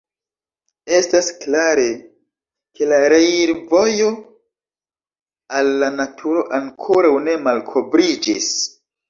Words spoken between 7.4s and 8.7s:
malkovriĝis.